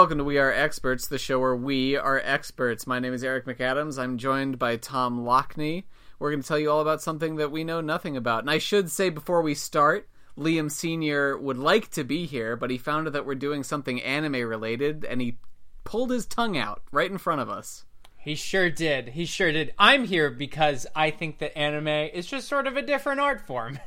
[0.00, 2.86] Welcome to We Are Experts, the show where we are experts.
[2.86, 3.98] My name is Eric McAdams.
[3.98, 5.84] I'm joined by Tom Lockney.
[6.18, 8.40] We're going to tell you all about something that we know nothing about.
[8.40, 11.36] And I should say before we start, Liam Sr.
[11.36, 15.04] would like to be here, but he found out that we're doing something anime related,
[15.04, 15.36] and he
[15.84, 17.84] pulled his tongue out right in front of us.
[18.16, 19.08] He sure did.
[19.08, 19.74] He sure did.
[19.78, 23.78] I'm here because I think that anime is just sort of a different art form.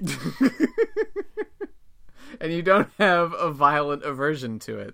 [2.39, 4.93] and you don't have a violent aversion to it.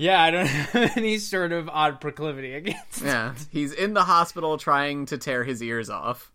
[0.00, 3.02] Yeah, I don't have any sort of odd proclivity against.
[3.02, 6.30] Yeah, he's in the hospital trying to tear his ears off.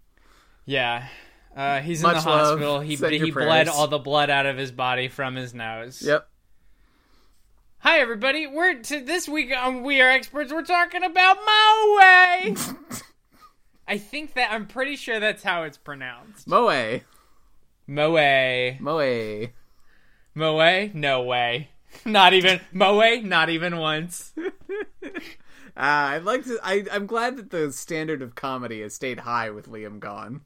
[0.66, 1.08] Yeah,
[1.56, 2.40] uh, he's Much in the love.
[2.50, 2.80] hospital.
[2.82, 3.70] He Send he bled prayers.
[3.70, 6.02] all the blood out of his body from his nose.
[6.02, 6.28] Yep.
[7.80, 8.48] Hi everybody.
[8.48, 10.52] We're to this week on We Are Experts.
[10.52, 12.56] We're talking about Moe.
[13.88, 16.48] I think that I'm pretty sure that's how it's pronounced.
[16.48, 17.00] Moe.
[17.88, 18.76] Moe.
[18.80, 19.48] Moe.
[20.36, 20.90] Moe?
[20.94, 21.70] No way.
[22.06, 23.16] Not even Moe.
[23.22, 24.34] Not even once.
[24.38, 24.50] Uh,
[25.76, 26.60] I'd like to.
[26.64, 30.42] I, I'm glad that the standard of comedy has stayed high with Liam gone.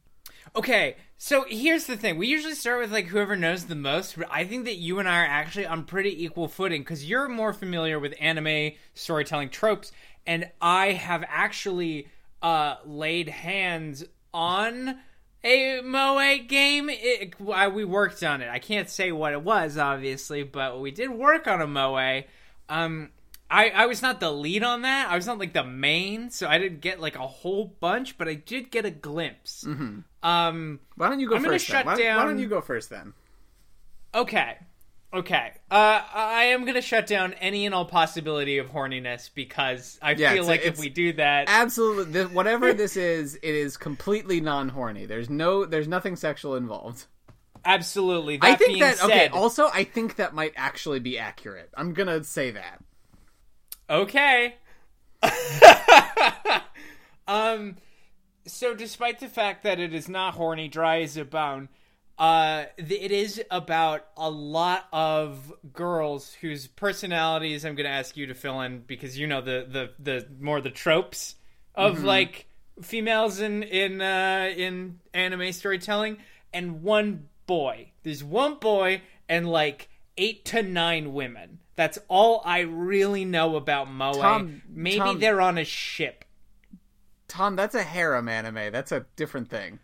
[0.56, 2.18] Okay, so here's the thing.
[2.18, 5.08] We usually start with like whoever knows the most, but I think that you and
[5.08, 9.92] I are actually on pretty equal footing because you're more familiar with anime storytelling tropes,
[10.26, 12.08] and I have actually
[12.42, 14.04] uh, laid hands
[14.34, 15.00] on
[15.48, 16.90] a Moe game.
[16.92, 18.50] It, we worked on it.
[18.50, 22.24] I can't say what it was, obviously, but we did work on a Moe.
[22.70, 23.10] Um,
[23.50, 25.10] I, I was not the lead on that.
[25.10, 28.28] I was not like the main, so I didn't get like a whole bunch, but
[28.28, 29.66] I did get a glimpse.
[30.22, 31.60] Um, Why don't you go I'm gonna then?
[31.60, 33.14] shut Why, why don't you go first then?
[34.14, 34.58] okay,
[35.14, 35.54] okay.
[35.72, 40.34] Uh, I am gonna shut down any and all possibility of horniness because I Yeah,
[40.34, 42.14] feel like if we do that, Absolutely.
[42.14, 45.06] Th- whatever this is, it is completely non-horny.
[45.06, 45.66] There's no.
[45.66, 47.06] There's nothing sexual involved.
[47.66, 48.38] absolutely.
[48.38, 48.98] That I think that.
[48.98, 49.28] said, Okay.
[49.28, 51.70] Also, I think that might actually be accurate.
[51.76, 52.82] I'm gonna say that.
[53.90, 54.56] Okay.
[57.28, 57.76] um
[58.46, 61.70] so despite the fact that it is not horny dry as a bone
[62.20, 68.26] uh it is about a lot of girls whose personalities i'm going to ask you
[68.26, 71.36] to fill in because you know the the the more the tropes
[71.76, 72.48] of like
[72.82, 76.18] females in in uh in anime storytelling.
[76.54, 81.60] And one boy there's one boy and like 8 to 9 women.
[81.76, 84.14] That's all i really know about moe.
[84.14, 86.26] Tom- maybe Tom- they're on a ship.
[87.28, 88.72] Tom, that's a harem anime.
[88.72, 89.80] That's a different thing.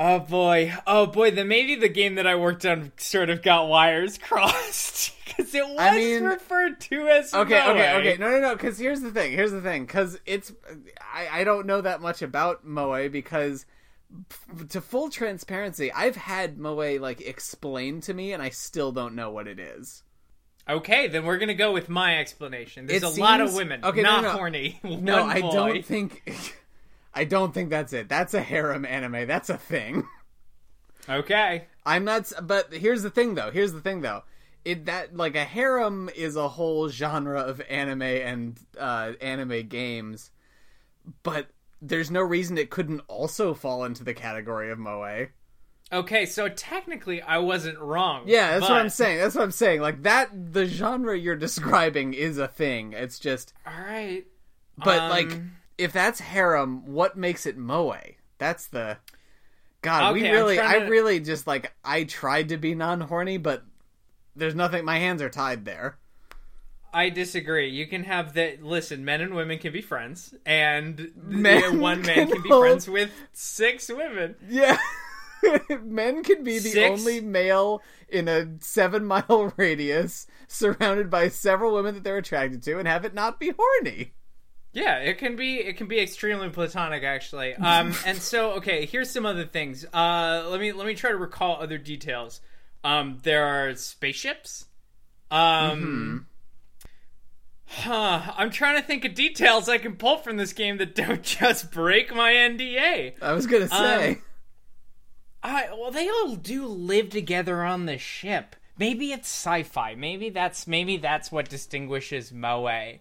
[0.00, 3.66] Oh boy, oh boy, then maybe the game that I worked on sort of got
[3.68, 7.72] wires crossed because it was I mean- referred to as Okay, Moe.
[7.72, 8.16] okay, okay.
[8.16, 8.52] No, no, no.
[8.54, 9.32] Because here's the thing.
[9.32, 9.86] Here's the thing.
[9.86, 10.52] Because it's,
[11.12, 13.66] I, I don't know that much about Moe because,
[14.68, 19.30] to full transparency, I've had Moe like explained to me, and I still don't know
[19.32, 20.04] what it is.
[20.68, 22.86] Okay, then we're gonna go with my explanation.
[22.86, 24.30] There's It a lot of women, okay, no, not no.
[24.30, 24.78] horny.
[24.84, 25.50] No, I boy.
[25.52, 26.22] don't think.
[27.14, 28.08] I don't think that's it.
[28.08, 29.26] That's a harem anime.
[29.26, 30.06] That's a thing.
[31.08, 32.30] Okay, I'm not.
[32.42, 33.50] But here's the thing, though.
[33.50, 34.24] Here's the thing, though.
[34.64, 40.30] It that like a harem is a whole genre of anime and uh, anime games,
[41.22, 41.46] but
[41.80, 45.28] there's no reason it couldn't also fall into the category of moe.
[45.90, 46.26] okay.
[46.26, 48.24] So technically, I wasn't wrong.
[48.26, 49.18] Yeah, that's what I'm saying.
[49.18, 49.80] That's what I'm saying.
[49.80, 52.92] Like that, the genre you're describing is a thing.
[52.92, 54.26] It's just, All right,
[54.76, 55.40] but Um, like,
[55.78, 57.94] if that's harem, what makes it moe?
[58.38, 58.98] That's the.
[59.80, 63.00] God, we Okay, I'm really, trying I really just like I tried to be non
[63.00, 63.64] horny, but
[64.36, 64.84] there's nothing.
[64.84, 65.98] My hands are tied there.
[66.92, 67.68] I disagree.
[67.68, 68.62] You can have that.
[68.62, 69.04] listen.
[69.04, 72.88] Men and women can be friends, and Men one man can can be hold- friends
[72.88, 74.34] with six women.
[74.48, 74.78] Yeah.
[75.82, 77.00] Men can be the Six?
[77.00, 82.78] only male in a seven mile radius surrounded by several women that they're attracted to
[82.78, 84.12] and have it not be horny.
[84.72, 87.54] Yeah, it can be it can be extremely platonic actually.
[87.58, 89.84] Um and so okay, here's some other things.
[89.92, 92.40] Uh let me let me try to recall other details.
[92.84, 94.66] Um there are spaceships.
[95.30, 96.26] Um
[97.70, 101.22] Huh, I'm trying to think of details I can pull from this game that don't
[101.22, 103.14] just break my NDA.
[103.20, 104.10] I was gonna say.
[104.10, 104.22] Um,
[105.42, 108.56] I well they all do live together on the ship.
[108.78, 109.94] Maybe it's sci-fi.
[109.96, 112.98] Maybe that's maybe that's what distinguishes Moe.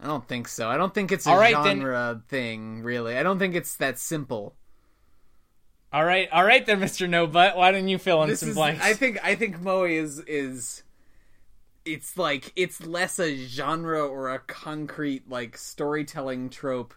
[0.00, 0.68] I don't think so.
[0.68, 3.16] I don't think it's a right, then- genre thing, really.
[3.16, 4.54] I don't think it's that simple.
[5.92, 7.08] All right, all right then, Mr.
[7.08, 7.56] No Butt.
[7.56, 8.84] Why don't you fill in This some is blanks?
[8.84, 10.82] I think I think Moe is is
[11.86, 16.92] it's like it's less a genre or a concrete like storytelling trope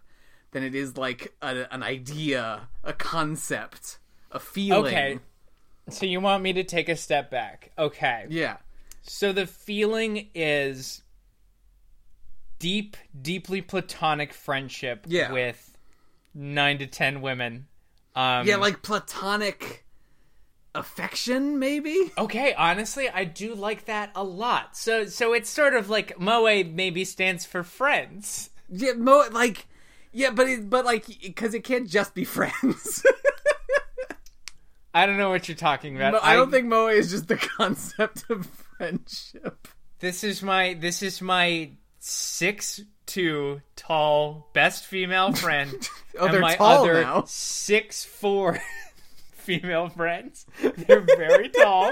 [0.51, 3.99] than it is like a, an idea, a concept,
[4.31, 4.85] a feeling.
[4.87, 5.19] Okay.
[5.89, 7.71] So you want me to take a step back?
[7.77, 8.25] Okay.
[8.29, 8.57] Yeah.
[9.03, 11.03] So the feeling is
[12.59, 15.31] deep, deeply platonic friendship Yeah.
[15.31, 15.77] with
[16.33, 17.67] nine to ten women.
[18.15, 19.85] Um, Yeah, like platonic
[20.75, 22.11] affection, maybe.
[22.17, 24.77] Okay, honestly, I do like that a lot.
[24.77, 28.49] So, so it's sort of like Moe maybe stands for friends.
[28.69, 29.65] Yeah, mo like,
[30.11, 33.03] yeah, but it, but like, because it can't just be friends.
[34.93, 36.13] I don't know what you're talking about.
[36.13, 38.45] Mo- I don't think moe is just the concept of
[38.77, 39.67] friendship.
[39.99, 46.41] this is my this is my six two tall best female friend Oh, and they're
[46.41, 47.23] my tall other now.
[47.27, 48.59] six four
[49.33, 50.45] female friends.
[50.61, 51.91] They're very tall.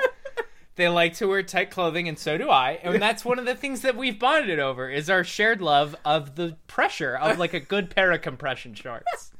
[0.75, 2.73] They like to wear tight clothing, and so do I.
[2.83, 6.35] And that's one of the things that we've bonded over is our shared love of
[6.35, 9.31] the pressure of like a good pair of compression shorts.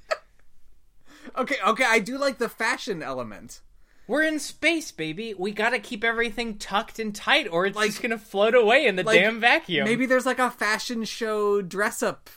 [1.38, 3.62] Okay, okay, I do like the fashion element.
[4.08, 5.34] We're in space, baby.
[5.38, 8.96] We gotta keep everything tucked and tight, or it's Like- just gonna float away in
[8.96, 9.86] the Like, damn vacuum.
[9.86, 12.30] Maybe there's like a fashion show dress up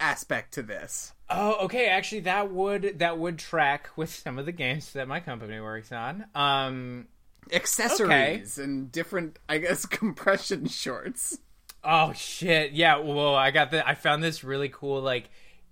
[0.00, 1.12] aspect to this.
[1.30, 1.86] Oh, okay.
[1.88, 5.92] Actually, that would that would track with some of the games that my company works
[5.92, 6.26] on.
[6.34, 7.06] Um.
[7.52, 11.38] Accessories and different, I guess, compression shorts.
[11.84, 12.72] Oh shit.
[12.72, 12.96] Yeah.
[12.98, 13.34] Whoa.
[13.34, 13.86] I got the.
[13.86, 15.30] I found this really cool like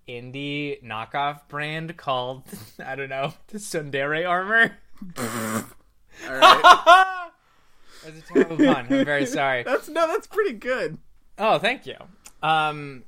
[0.09, 2.43] indie knockoff brand called
[2.85, 4.77] I don't know the Tsundere armor.
[5.19, 7.31] All right.
[8.05, 8.87] That's a terrible pun.
[8.91, 9.63] I'm very sorry.
[9.63, 10.97] that's no, that's pretty good.
[11.39, 11.97] Oh, thank you.
[12.43, 13.05] Um.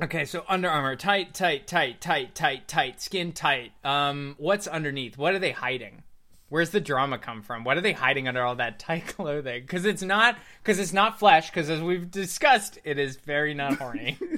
[0.00, 3.72] Okay, so Under Armour, tight, tight, tight, tight, tight, tight, skin tight.
[3.84, 5.16] Um, what's underneath?
[5.16, 6.02] What are they hiding?
[6.48, 7.62] Where's the drama come from?
[7.64, 9.62] What are they hiding under all that tight clothing?
[9.62, 11.48] Because it's not, because it's not flesh.
[11.50, 14.18] Because as we've discussed, it is very not horny.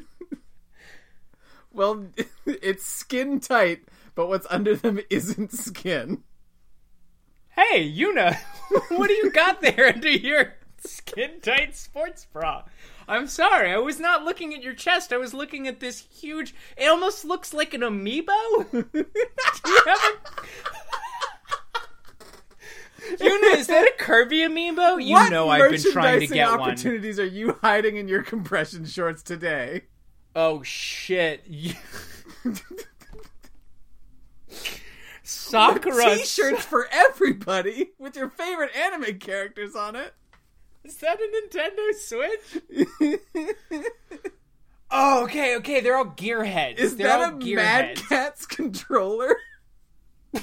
[1.73, 2.07] Well,
[2.47, 3.83] it's skin tight,
[4.17, 6.25] but what's under them isn't skin.
[7.51, 8.37] hey, Yuna,
[8.89, 10.55] what do you got there under your
[10.85, 12.65] skin tight sports bra?
[13.09, 15.13] I'm sorry, I was not looking at your chest.
[15.13, 16.53] I was looking at this huge.
[16.77, 18.71] It almost looks like an amiibo.
[18.73, 20.19] do you have a?
[23.19, 25.01] Yuna, is that a Kirby amiibo?
[25.01, 26.61] You what know I've been trying to merchandising get one.
[26.61, 29.83] opportunities are you hiding in your compression shorts today?
[30.35, 31.45] Oh shit!
[35.51, 40.15] Sakura T-shirts for everybody with your favorite anime characters on it.
[40.85, 43.21] Is that a Nintendo Switch?
[44.91, 45.81] oh, okay, okay.
[45.81, 46.79] They're all gearheads.
[46.79, 48.09] Is They're that a Mad gearheads.
[48.09, 49.37] Catz controller?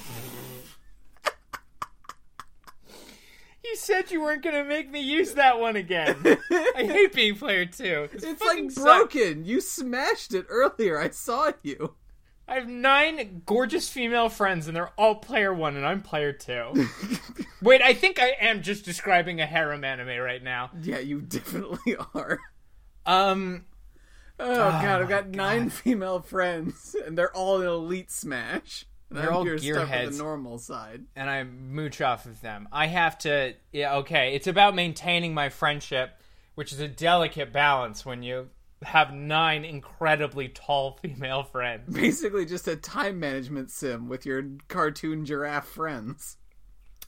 [3.64, 6.16] You said you weren't gonna make me use that one again.
[6.50, 8.08] I hate being player two.
[8.12, 8.84] This It's fucking like sucks.
[8.84, 9.44] broken.
[9.46, 10.98] You smashed it earlier.
[10.98, 11.94] I saw you.
[12.46, 16.88] I have nine gorgeous female friends, and they're all player one, and I'm player two.
[17.62, 20.70] Wait, I think I am just describing a harem anime right now.
[20.82, 22.40] Yeah, you definitely are.
[23.06, 23.64] Um,
[24.38, 28.84] Oh, god, I've got nine female friends, and they're all in Elite Smash.
[29.08, 30.12] And They're I'm all gearheads.
[30.12, 31.04] the normal side.
[31.14, 32.68] and I mooch off of them.
[32.72, 33.54] I have to.
[33.70, 34.34] Yeah, okay.
[34.34, 36.18] It's about maintaining my friendship,
[36.56, 38.48] which is a delicate balance when you
[38.84, 41.92] have nine incredibly tall female friends.
[41.94, 46.36] Basically, just a time management sim with your cartoon giraffe friends.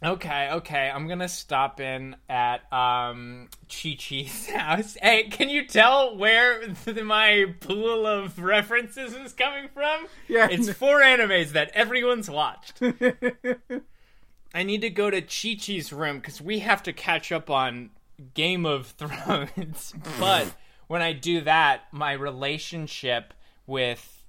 [0.05, 0.91] Okay, okay.
[0.95, 4.97] I'm gonna stop in at um Chi Chi's house.
[5.01, 10.07] Hey, can you tell where th- my pool of references is coming from?
[10.29, 10.49] Yeah.
[10.51, 12.83] It's four animes that everyone's watched.
[14.55, 17.91] I need to go to Chi Chi's room because we have to catch up on
[18.35, 19.95] Game of Thrones.
[20.21, 20.55] but
[20.87, 23.35] when I do that, my relationship
[23.67, 24.23] with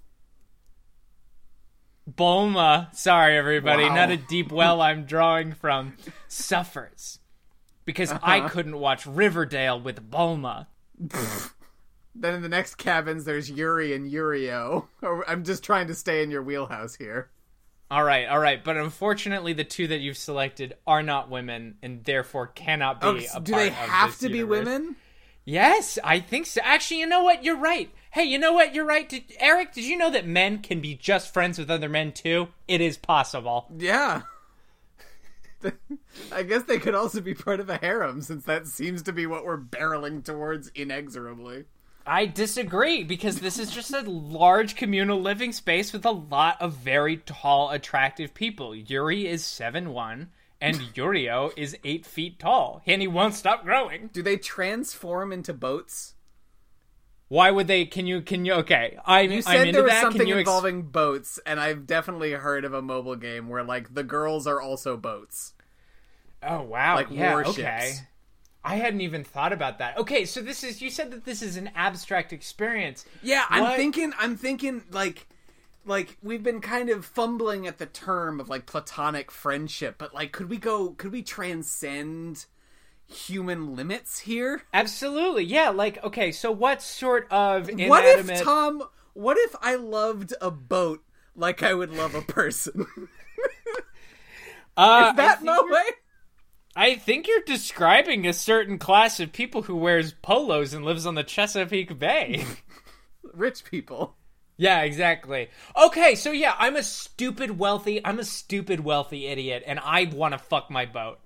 [2.10, 3.96] Bulma, sorry everybody, Wow.
[3.96, 5.94] not a deep well I'm drawing from,
[6.28, 7.20] suffers.
[7.86, 8.50] Because I Uh-huh.
[8.50, 10.68] couldn't watch Riverdale with Bulma.
[12.20, 14.88] Then in the next cabins, there's Yuri and Yurio.
[15.04, 17.30] Or- I'm just trying to stay in your wheelhouse here.
[17.92, 22.04] All right, all right, but unfortunately, the two that you've selected are not women, and
[22.06, 23.08] therefore cannot be.
[23.08, 24.96] Oh, a do they have to be women?
[25.48, 26.60] Yes, I think so.
[26.62, 27.42] Actually, you know what?
[27.42, 27.90] You're right.
[28.12, 28.76] Hey, you know what?
[28.76, 29.08] You're right.
[29.08, 32.50] Did, Eric, did you know that men can be just friends with other men too?
[32.68, 33.66] It is possible.
[33.78, 34.24] Yeah.
[36.34, 39.26] I guess they could also be part of a harem, since that seems to be
[39.26, 41.64] what we're barreling towards inexorably.
[42.06, 46.74] I disagree because this is just a large communal living space with a lot of
[46.74, 48.76] very tall, attractive people.
[48.76, 50.30] Yuri is seven one,
[50.62, 54.10] and Yurio is eight feet tall, and he won't stop growing.
[54.14, 56.16] Do they transform into boats?
[57.30, 57.86] Why would they?
[57.86, 58.22] Can you?
[58.22, 58.54] Can you?
[58.54, 60.02] Okay, I'm, You I'm said into there was that.
[60.02, 64.04] something ex- involving boats, and I've definitely heard of a mobile game where like the
[64.04, 65.54] girls are also boats.
[66.42, 66.96] Oh wow!
[66.96, 67.60] like yeah, warships.
[67.60, 67.94] okay.
[68.64, 69.98] I hadn't even thought about that.
[69.98, 73.06] Okay, so this is you said that this is an abstract experience.
[73.22, 74.14] Yeah, I'm What- thinking.
[74.18, 75.28] I'm thinking like,
[75.88, 80.32] like we've been kind of fumbling at the term of like platonic friendship, but like,
[80.32, 80.92] could we go?
[80.92, 82.46] Could we transcend
[83.08, 84.64] human limits here?
[84.74, 85.46] Absolutely.
[85.46, 88.84] Yeah, like okay, so what sort of inanimate What if Tom?
[89.14, 91.04] What if I loved a boat
[91.36, 92.86] like I would love a person?
[94.78, 95.96] uh, that I think
[96.76, 101.16] I think you're describing a certain class of people who wears polos and lives on
[101.16, 102.46] the Chesapeake Bay.
[103.34, 104.17] Rich people.
[104.58, 105.50] Yeah, exactly.
[105.76, 108.04] Okay, so yeah, I'm a stupid wealthy.
[108.06, 111.20] I'm a stupid wealthy idiot, and I want to fuck my boat.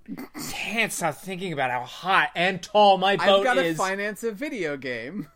[0.52, 3.48] Can't stop thinking about how hot and tall my boat is.
[3.48, 5.28] I've got to finance a video game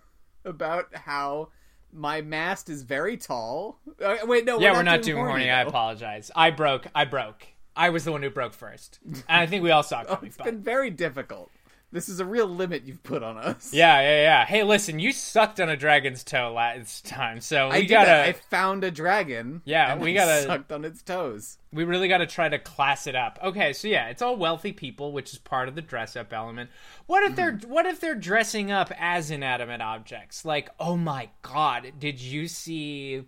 [0.43, 1.49] about how
[1.93, 3.79] my mast is very tall.
[4.01, 5.31] Uh, wait, no, yeah, we're we're not doing horny.
[5.31, 5.49] horny.
[5.49, 6.29] I apologize.
[6.35, 6.87] I broke.
[6.93, 7.47] I broke.
[7.77, 10.25] I was the one who broke first, and I think we all saw it coming.
[10.27, 11.49] It's but- been very difficult.
[11.91, 13.71] This is a real limit you've put on us.
[13.73, 14.45] Yeah, yeah, yeah.
[14.45, 18.23] Hey, listen, you sucked on a dragon's toe last time, so we I did gotta.
[18.25, 19.61] I found a dragon.
[19.63, 21.57] Yeah, and we gotta- sucked on its toes.
[21.71, 23.39] we really got to try to class it up.
[23.41, 26.69] Okay, so yeah, it's all wealthy people, which is part of the dress up element.
[27.05, 27.69] What if they're Mm-hmm.
[27.71, 30.43] what if they're dressing up as inanimate objects?
[30.43, 33.23] Like, oh my god, did you see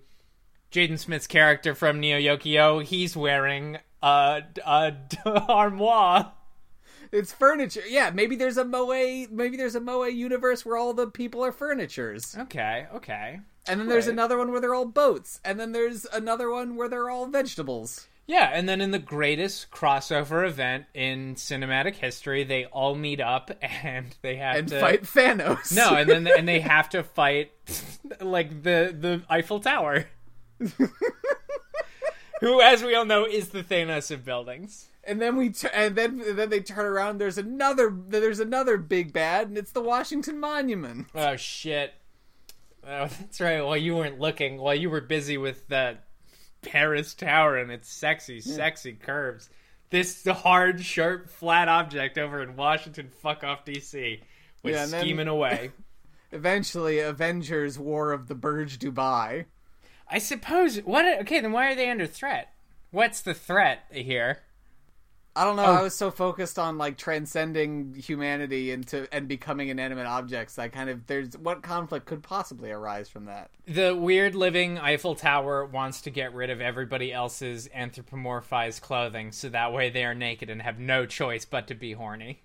[0.73, 2.83] Jaden Smith's character from Neo Yokio?
[2.83, 4.93] He's wearing a a
[5.25, 6.33] armoire.
[7.11, 7.83] It's furniture.
[7.87, 8.87] Yeah, maybe there's a moe.
[9.31, 13.39] Maybe there's a moe universe where all the people are furnitures, Okay, okay.
[13.67, 16.89] and then there's another one where they're all boats, and then there's another one where
[16.89, 18.07] they're all vegetables.
[18.29, 23.51] Yeah, and then in the greatest crossover event in cinematic history, they all meet up
[23.61, 25.73] and they have And to fight Thanos.
[25.73, 27.51] No, and then and they have to fight
[28.21, 30.07] like the the Eiffel Tower.
[32.41, 34.87] Who, as we all know, is the Thanos of buildings.
[35.07, 37.17] And then we t- and then and then they turn around.
[37.17, 37.91] There's another.
[38.07, 41.07] There's another big bad, and it's the Washington Monument.
[41.15, 41.93] Oh shit!
[42.85, 43.61] Oh, that's right.
[43.63, 46.03] While you weren't looking, while you were busy with that
[46.61, 49.49] Paris Tower and its sexy, sexy curves,
[49.89, 54.21] this hard, sharp, flat object over in Washington, fuck off DC,
[54.63, 55.71] was Yeah, then- scheming away.
[56.33, 59.45] Eventually, Avengers: War of the Burj Dubai.
[60.09, 60.77] I suppose.
[60.79, 61.05] What?
[61.21, 62.53] Okay, then why are they under threat?
[62.91, 64.39] What's the threat here?
[65.38, 65.65] I don't know.
[65.65, 65.74] Oh.
[65.74, 70.58] I was so focused on like transcending humanity into and becoming inanimate objects.
[70.58, 73.51] I kind of there's what conflict could possibly arise from that.
[73.67, 79.50] The weird living Eiffel Tower wants to get rid of everybody else's anthropomorphized clothing, so
[79.50, 82.41] that way they are naked and have no choice but to be horny.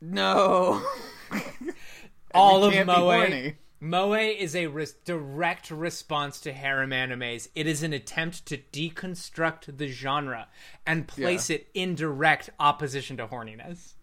[0.00, 0.82] No,
[2.34, 3.52] All of Moe.
[3.80, 7.48] Moe is a res- direct response to harem animes.
[7.54, 10.48] It is an attempt to deconstruct the genre
[10.86, 13.94] and place it in direct opposition to horniness.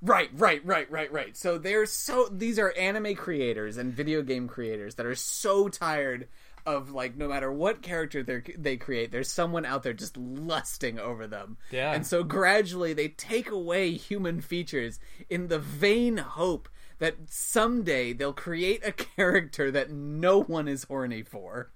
[0.00, 1.36] right, right, right, right, right.
[1.36, 6.28] So they're so these are anime creators and video game creators that are so tired
[6.64, 10.98] of like no matter what character they they create, there's someone out there just lusting
[10.98, 11.56] over them.
[11.70, 11.92] Yeah.
[11.92, 18.32] and so gradually they take away human features in the vain hope that someday they'll
[18.32, 21.70] create a character that no one is horny for.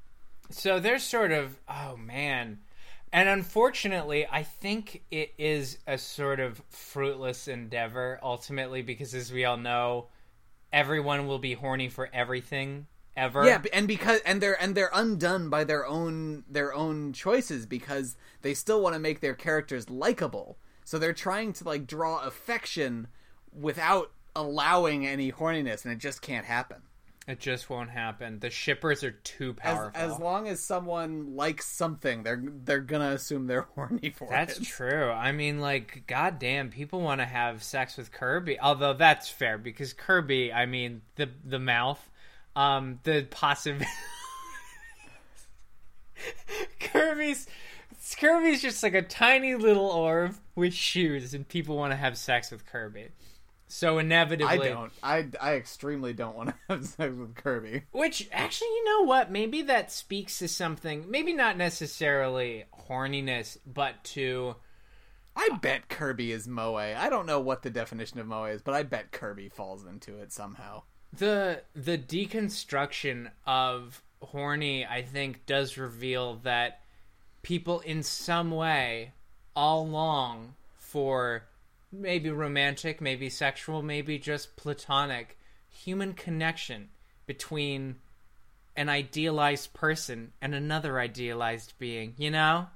[0.51, 2.59] So they're sort of, oh man.
[3.13, 9.45] And unfortunately, I think it is a sort of fruitless endeavor ultimately because, as we
[9.45, 10.07] all know,
[10.73, 12.87] everyone will be horny for everything
[13.17, 13.45] ever.
[13.45, 18.17] Yeah, and because and they're and they're undone by their own their own choices because
[18.43, 20.59] they still want to make their characters likable.
[20.85, 23.09] So they're trying to like draw affection
[23.53, 26.79] without allowing any horniness and it just can't happen.
[27.29, 28.41] It just won't happen.
[28.41, 29.93] The shippers are too powerful.
[29.95, 34.61] as long as someone likes something, they're they're gonna assume they're horny for That's it.
[34.61, 35.11] That's true.
[35.11, 38.59] I mean, like, goddamn, people want to have sex with Kirby.
[38.59, 42.01] Although that's fair because Kirby, I mean, the the mouth,
[42.57, 43.85] um, the possible
[46.81, 47.47] Kirby's
[48.19, 52.51] Kirby's just like a tiny little orb with shoes, and people want to have sex
[52.51, 53.09] with Kirby.
[53.71, 54.93] So inevitably, I don't.
[55.03, 57.83] I I extremely don't want to have sex with Kirby.
[57.93, 59.31] Which actually, you know what?
[59.31, 61.05] Maybe that speaks to something.
[61.09, 64.57] Maybe not necessarily horniness, but to
[65.37, 66.75] I bet Kirby is moe.
[66.75, 70.19] I don't know what the definition of moe is, but I bet Kirby falls into
[70.19, 70.83] it somehow.
[71.17, 76.83] the the deconstruction of horny i think does reveal that
[77.43, 79.13] people in some way
[79.57, 81.45] all long for
[81.93, 86.89] maybe romantic maybe sexual maybe just platonic human connection
[87.27, 87.97] between
[88.77, 92.67] an idealized person and another idealized being you know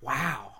[0.00, 0.52] wow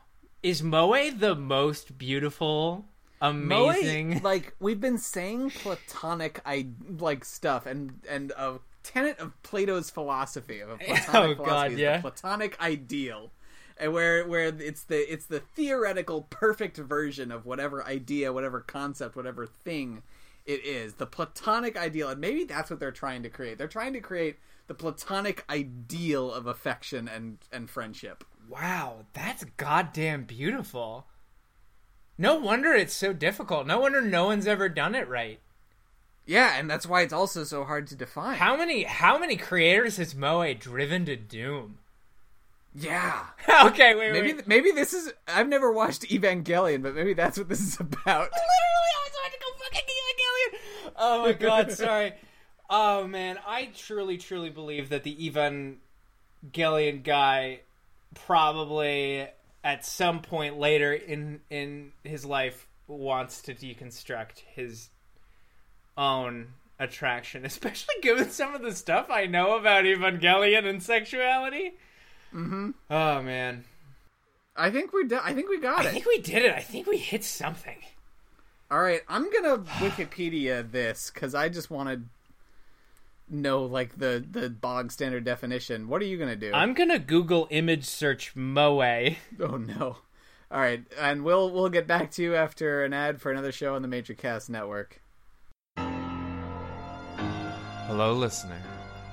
[0.43, 2.85] is moe the most beautiful
[3.21, 4.15] amazing.
[4.15, 9.91] Moe, like we've been saying platonic I like stuff and and a tenet of Plato's
[9.91, 12.01] philosophy of a oh, platonic Oh, philosophy God, yeah.
[12.01, 13.31] platonic ideal.
[13.79, 19.17] And where where it's the it's the theoretical perfect version of whatever idea, whatever concept,
[19.17, 20.03] whatever thing
[20.47, 20.95] it is.
[20.95, 22.09] The platonic ideal.
[22.09, 23.59] And maybe that's what they're trying to create.
[23.59, 28.25] They're trying to create the platonic ideal of affection and and friendship.
[28.49, 31.07] wow, that's goddamn beautiful.
[32.19, 33.67] No wonder it's so difficult.
[33.67, 35.41] No wonder no one's ever done it right.
[36.25, 38.37] Yeah, and that's why it's also so hard to define.
[38.39, 41.79] How many how many creators has Moe driven to doom?
[42.79, 43.25] Yeah.
[43.65, 44.47] okay, wait, Maybe wait.
[44.47, 47.97] maybe this is I've never watched Evangelion, but maybe that's what this is about.
[48.05, 50.93] Literally, I was about to go fucking Evangelion.
[50.97, 52.13] Oh my god, sorry.
[52.69, 57.61] Oh man, I truly, truly believe that the Evangelion guy
[58.15, 59.27] probably
[59.63, 64.91] at some point later in in his life wants to deconstruct his
[65.97, 71.75] own attraction, especially given some of the stuff I know about Evangelion and sexuality.
[72.37, 72.71] Mm-hmm.
[72.91, 73.65] Oh man,
[74.55, 75.87] I think we're do- I think we got I it.
[75.89, 76.53] I think we did it.
[76.53, 77.79] I think we hit something.
[78.71, 82.01] All right, I'm gonna Wikipedia this because I just want to
[83.35, 85.89] know like the the bog standard definition.
[85.89, 86.53] What are you gonna do?
[86.53, 88.81] I'm gonna Google image search Moe.
[89.41, 89.97] Oh no!
[90.51, 93.75] All right, and we'll we'll get back to you after an ad for another show
[93.75, 95.01] on the Major Cast Network.
[97.87, 98.61] Hello, listener.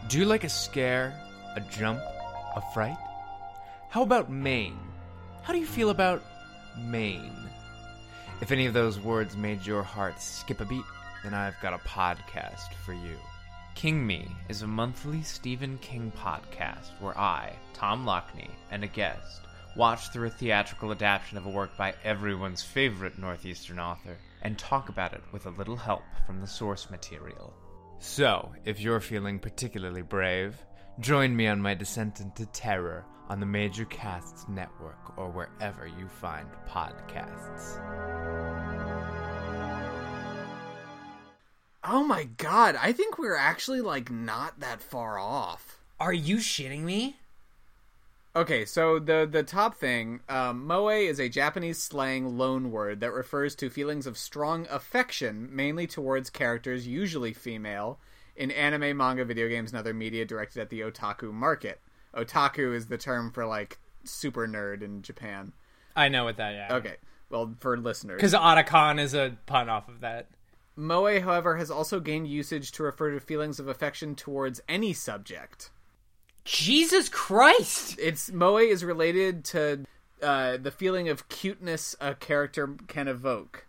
[0.10, 1.14] Do you like a scare,
[1.56, 2.00] a jump,
[2.56, 2.98] a fright?
[3.94, 4.80] How about Maine?
[5.44, 6.24] How do you feel about
[6.80, 7.38] Maine?
[8.42, 10.84] If any of those words made your heart skip a beat,
[11.24, 13.16] then I've got a podcast for you.
[13.76, 19.42] King Me is a monthly Stephen King podcast where I, Tom Lockney, and a guest
[19.76, 24.90] watch through a theatrical adaptation of a work by everyone's favorite Northeastern author and talk
[24.90, 27.54] about it with a little help from the source material.
[28.00, 30.58] So, if you're feeling particularly brave,
[31.00, 36.08] join me on my descent into terror on the Major Casts Network or wherever you
[36.08, 37.80] find podcasts.
[41.84, 42.78] Oh my god!
[42.80, 45.80] I think we're actually like not that far off.
[46.00, 47.18] Are you shitting me?
[48.36, 53.12] Okay, so the the top thing, um, moe is a Japanese slang loan word that
[53.12, 58.00] refers to feelings of strong affection, mainly towards characters, usually female,
[58.36, 61.80] in anime, manga, video games, and other media directed at the otaku market.
[62.16, 65.54] Otaku is the term for like super nerd in Japan.
[65.96, 66.76] I know what that, yeah.
[66.78, 66.96] Okay,
[67.30, 70.28] well for listeners, Because otakon is a pun off of that.
[70.76, 75.70] moe, however, has also gained usage to refer to feelings of affection towards any subject.
[76.46, 77.98] Jesus Christ!
[78.00, 79.86] it's moe is related to
[80.22, 83.66] uh, the feeling of cuteness a character can evoke.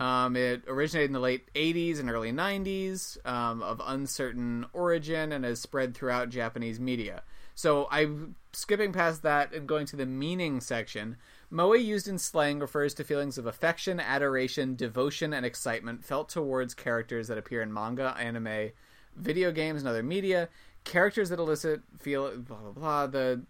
[0.00, 5.44] Um, it originated in the late 80s and early 90s, um, of uncertain origin, and
[5.44, 7.22] has spread throughout Japanese media.
[7.54, 11.16] So I'm skipping past that and going to the meaning section.
[11.50, 16.74] Moe used in slang refers to feelings of affection, adoration, devotion, and excitement felt towards
[16.74, 18.72] characters that appear in manga, anime,
[19.16, 20.48] video games, and other media.
[20.84, 23.06] Characters that elicit feel blah blah blah.
[23.06, 23.42] The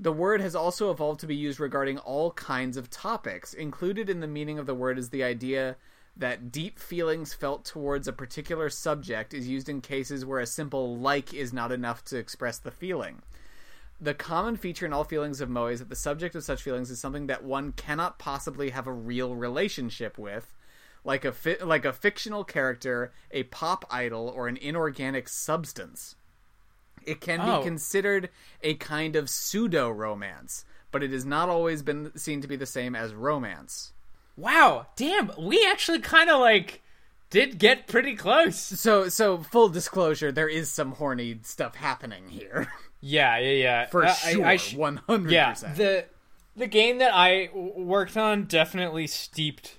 [0.00, 3.52] the word has also evolved to be used regarding all kinds of topics.
[3.52, 5.76] Included in the meaning of the word is the idea
[6.16, 10.96] that deep feelings felt towards a particular subject is used in cases where a simple
[10.96, 13.20] like is not enough to express the feeling.
[14.00, 16.90] The common feature in all feelings of Moe is that the subject of such feelings
[16.90, 20.56] is something that one cannot possibly have a real relationship with,
[21.04, 26.16] like a fi- like a fictional character, a pop idol, or an inorganic substance.
[27.04, 27.58] It can Oh.
[27.58, 28.30] be considered
[28.62, 32.66] a kind of pseudo romance, but it has not always been seen to be the
[32.66, 33.92] same as romance.
[34.36, 36.82] Wow, damn, we actually kind of like
[37.30, 38.56] did get pretty close.
[38.58, 43.86] So, so full disclosure, there is some horny stuff happening here Yeah, yeah, yeah.
[43.86, 45.76] for Uh, sure, I, I sh- one hundred yeah, percent.
[45.76, 46.04] the
[46.56, 49.78] the game that I worked on definitely steeped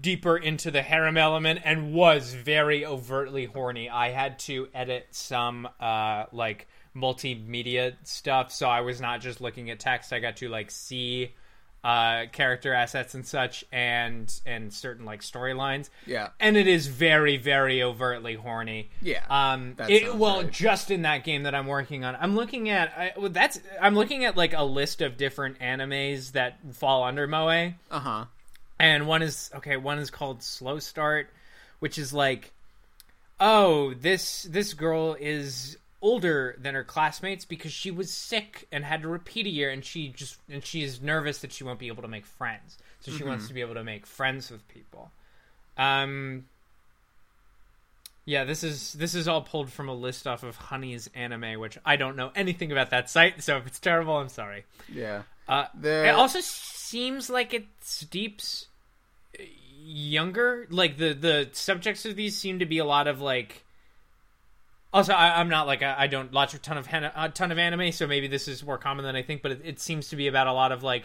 [0.00, 3.88] deeper into the harem element and was very overtly horny.
[3.88, 9.70] I had to edit some uh like multimedia stuff, so I was not just looking
[9.70, 10.12] at text.
[10.12, 11.34] I got to like see
[11.84, 15.90] uh character assets and such and and certain like storylines.
[16.06, 16.30] Yeah.
[16.40, 18.90] And it is very very overtly horny.
[19.00, 20.50] Yeah, Um it, well right.
[20.50, 22.16] just in that game that I'm working on.
[22.16, 26.32] I'm looking at I, well, that's I'm looking at like a list of different animes
[26.32, 27.48] that fall under Moe
[27.90, 28.24] Uh huh.
[28.78, 31.30] And one is okay one is called slow start
[31.80, 32.52] which is like
[33.40, 39.02] oh this this girl is older than her classmates because she was sick and had
[39.02, 41.88] to repeat a year and she just and she is nervous that she won't be
[41.88, 42.78] able to make friends.
[43.00, 45.10] So she wants to be able to make friends with people.
[45.76, 46.44] Um
[48.26, 51.78] yeah this is this is all pulled from a list off of honey's anime which
[51.86, 53.42] i don't know anything about that site.
[53.42, 54.64] So if it's terrible i'm sorry.
[54.92, 55.22] Yeah.
[55.48, 58.67] uh, The- it also seems like it steeps
[59.88, 60.66] younger.
[60.70, 63.64] Like the the subjects of these seem to be a lot of like.
[64.92, 67.58] Also, I, I'm not like I, I don't watch a ton of a ton of
[67.58, 69.42] anime, so maybe this is more common than I think.
[69.42, 71.04] But it, it seems to be about a lot of like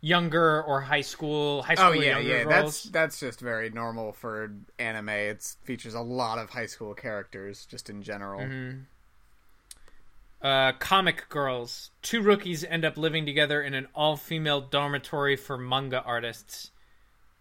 [0.00, 2.44] younger or high school, high school Oh yeah, yeah.
[2.44, 2.48] girls.
[2.48, 5.08] That's that's just very normal for anime.
[5.10, 8.40] It features a lot of high school characters, just in general.
[8.40, 10.46] Mm-hmm.
[10.46, 11.90] uh, comic girls.
[12.00, 16.70] Two rookies end up living together in an all female dormitory for manga artists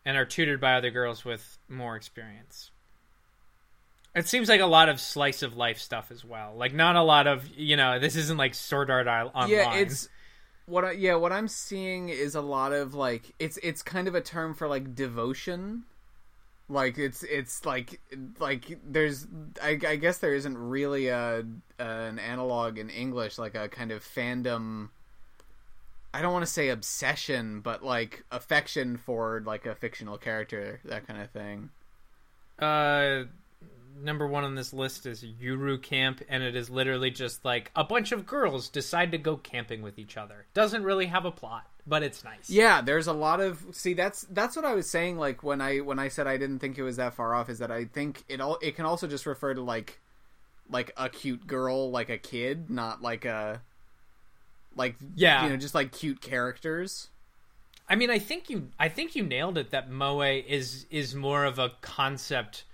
[0.08, 2.72] and are tutored by other girls with more experience.
[4.16, 6.56] It seems like a lot of slice of life stuff as well.
[6.56, 9.50] Like, not a lot of, you know, this isn't like Sword Art Online.
[9.50, 10.08] Yeah, it's
[10.66, 14.16] what I, yeah, what I'm seeing is a lot of like it's it's kind of
[14.16, 15.84] a term for like devotion.
[16.70, 18.00] Like it's it's like
[18.40, 19.28] like there's
[19.62, 21.46] I, I guess there isn't really a
[21.80, 24.90] an analog in English like a kind of fandom
[26.18, 31.06] I don't want to say obsession, but like affection for like a fictional character, that
[31.06, 31.70] kind of thing.
[32.58, 33.26] Uh,
[34.02, 37.84] number one on this list is Yuru Camp, and it is literally just like a
[37.84, 40.48] bunch of girls decide to go camping with each other.
[40.56, 42.50] Doesn't really have a plot, but it's nice.
[42.50, 45.82] Yeah, there's a lot of see that's that's what I was saying like when I
[45.82, 48.24] when I said I didn't think it was that far off is that I think
[48.28, 50.00] it all it can also just refer to like
[50.68, 53.62] like a cute girl like a kid, not like a
[54.78, 55.44] like Yeah.
[55.44, 57.10] you know just like cute characters.
[57.90, 59.72] I mean, I think you, I think you nailed it.
[59.72, 62.66] That moe is is more of a concept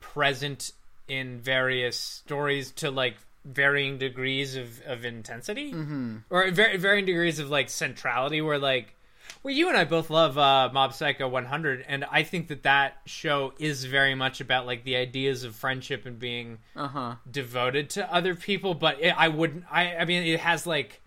[0.00, 0.72] present
[1.08, 6.16] in various stories to like varying degrees of of intensity, mm-hmm.
[6.30, 8.40] or var- varying degrees of like centrality.
[8.40, 8.94] Where like,
[9.42, 12.98] well, you and I both love uh, Mob Psycho 100, and I think that that
[13.06, 17.14] show is very much about like the ideas of friendship and being Uh-huh.
[17.30, 18.74] devoted to other people.
[18.74, 19.64] But it, I wouldn't.
[19.70, 21.00] I I mean, it has like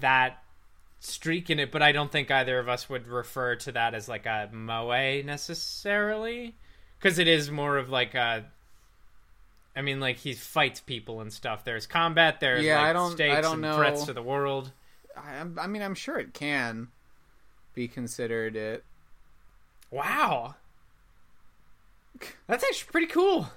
[0.00, 0.42] that
[1.00, 4.08] streak in it, but I don't think either of us would refer to that as
[4.08, 6.54] like a moe necessarily,
[6.98, 8.44] because it is more of like a.
[9.76, 11.64] I mean, like he fights people and stuff.
[11.64, 12.40] There's combat.
[12.40, 13.76] There's Yeah, like I don't- stakes I don't and know.
[13.76, 14.72] threats to the world.
[15.16, 16.88] I, I mean I'm sure it can
[17.74, 18.84] be considered it.
[19.90, 20.54] Wow,
[22.46, 23.48] that's actually pretty cool.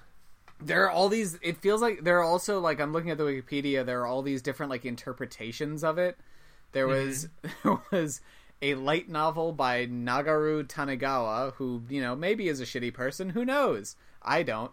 [0.61, 3.23] there are all these it feels like there are also like i'm looking at the
[3.23, 6.17] wikipedia there are all these different like interpretations of it
[6.71, 7.07] there mm-hmm.
[7.07, 7.29] was
[7.63, 8.21] there was
[8.61, 13.29] a light novel by nagaru Tanigawa, who you know maybe is a shitty person.
[13.31, 13.95] Who knows?
[14.21, 14.71] I don't.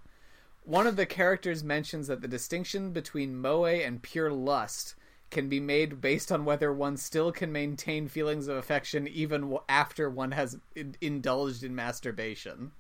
[0.65, 4.97] One of the characters mentions that the distinction between moe and pure lust
[5.31, 9.61] can be made based on whether one still can maintain feelings of affection even w-
[9.69, 12.73] after one has in- indulged in masturbation.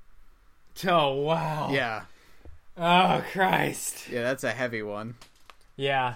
[0.87, 1.71] Oh wow.
[1.73, 2.03] yeah.
[2.77, 4.09] Oh Christ.
[4.11, 5.15] yeah that's a heavy one.
[5.77, 6.15] Yeah.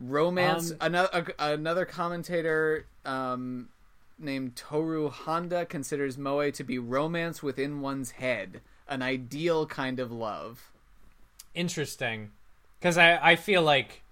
[0.00, 3.68] Romance Um, another another commentator um,
[4.18, 10.10] named Toru Honda considers moe to be romance within one's head an ideal kind of
[10.10, 10.70] love.
[11.54, 12.32] Interesting.
[12.78, 14.02] Because I, I feel like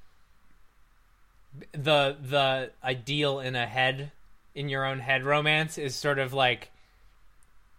[1.72, 4.12] the the ideal in a head
[4.54, 6.70] in your own head romance is sort of like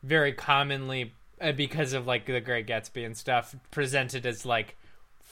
[0.03, 4.75] very commonly uh, because of like the great gatsby and stuff presented as like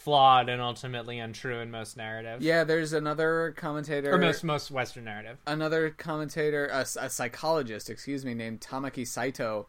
[0.07, 5.03] flawed and ultimately untrue in most narratives yeah there's another commentator or most most western
[5.03, 5.37] narrative.
[5.45, 9.67] Another commentator a, a psychologist excuse me named tamaki saito.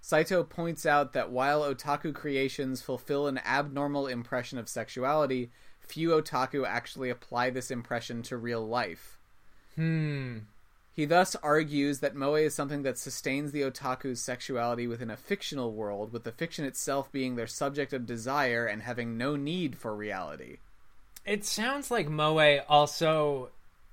[0.00, 6.66] Saito points out that while otaku creations fulfill an abnormal impression of sexuality few otaku
[6.66, 9.20] actually apply this impression to real life.
[9.76, 10.38] Hmm
[10.96, 15.74] He thus argues that moe is something that sustains the otaku's sexuality within a fictional
[15.74, 19.94] world, with the fiction itself being their subject of desire and having no need for
[19.94, 20.56] reality.
[21.26, 23.50] It sounds like Moe also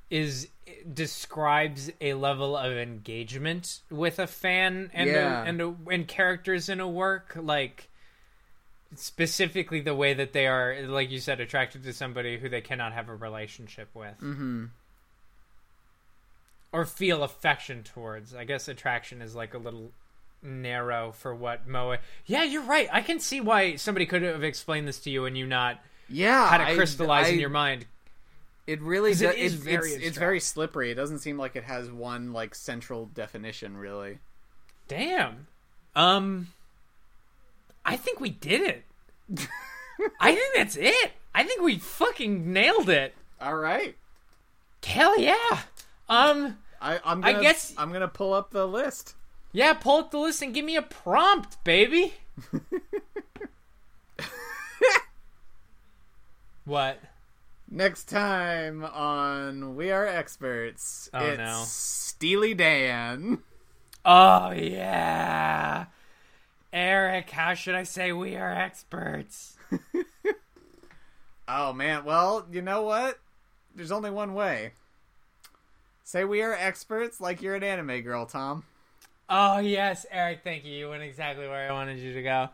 [0.09, 0.47] is
[0.93, 5.41] describes a level of engagement with a fan and Yeah.
[5.41, 7.89] a, and a, and characters in a work like
[8.95, 12.93] specifically the way that they are like you said attracted to somebody who they cannot
[12.93, 14.65] have a relationship with Mm-hmm.
[16.73, 18.35] Or feel affection towards.
[18.35, 19.91] I guess attraction is like a little
[20.41, 21.95] narrow for what Moe.
[22.25, 22.89] Yeah, you're right.
[22.91, 26.49] I can see why somebody could have explained this to you and you not Yeah,
[26.49, 27.85] had it I- crystallize in your mind.
[28.65, 29.21] It really does.
[29.21, 30.89] it is it's, very it's, it's very slippery.
[30.89, 34.19] It doesn't seem like it has one like central definition, really.
[34.87, 35.47] Damn.
[35.95, 36.47] Um
[37.85, 38.83] I think we did it.
[40.19, 41.11] I think that's it.
[41.35, 43.13] I think we fucking nailed it.
[43.41, 43.95] All right.
[44.85, 45.59] Hell yeah.
[46.07, 49.15] Um, I, I'm gonna, guess- I'm gonna pull up the list.
[49.53, 52.13] yeah, pull up the list and give me a prompt, baby.
[56.65, 56.99] what?
[57.69, 61.63] Next time on We Are Experts, Oh, it's no.
[61.65, 63.39] Steely Dan.
[64.05, 65.85] Oh yeah.
[66.71, 69.57] Eric, how should I say we are experts?
[71.45, 73.19] Oh man, well, you know what?
[73.75, 74.71] There's only one way.
[76.03, 78.63] Say we are experts like you're an anime girl, Tom.
[79.29, 80.73] Oh yes, Eric, thank you.
[80.73, 82.49] You went exactly where I wanted you to go.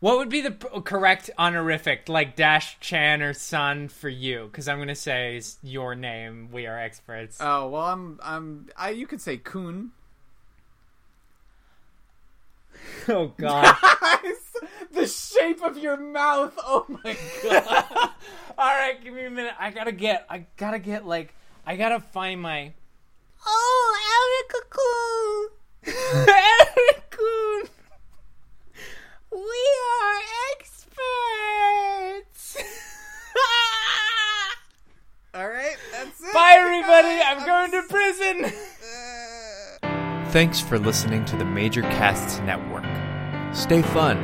[0.00, 4.48] What would be the p- correct honorific, like Dash Chan or San for you?
[4.50, 6.48] Because I'm gonna say is your name.
[6.50, 7.38] We are experts.
[7.40, 9.92] Oh well, I'm I'm I you could say Kun.
[13.08, 13.76] oh God!
[14.90, 16.54] the shape of your mouth.
[16.58, 17.84] Oh my god.
[18.58, 19.54] All right, give me a minute.
[19.58, 20.26] I gotta get.
[20.28, 21.34] I gotta get like.
[21.66, 22.72] I gotta find my.
[23.46, 25.48] Oh, Erica Kun.
[26.28, 27.62] Eric Kun.
[29.32, 29.62] We
[30.00, 30.18] are
[30.50, 32.56] experts.
[35.34, 36.32] All right, that's it.
[36.34, 37.20] Bye, everybody.
[37.24, 38.52] I'm going to prison.
[40.32, 42.84] Thanks for listening to the Major Casts Network.
[43.54, 44.18] Stay fun,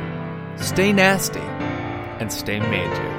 [0.57, 3.16] stay nasty, and stay major.